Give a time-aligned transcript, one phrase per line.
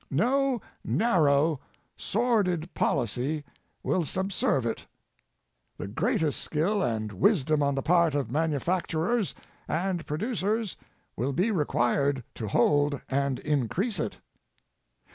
[0.09, 1.59] No narrow,
[1.95, 3.43] sordid policy
[3.83, 4.87] will subserve it.
[5.77, 9.35] The greatest skill and wisdom on the part of manufacturers
[9.67, 10.75] and producers
[11.15, 14.17] will be required to hold and increase it.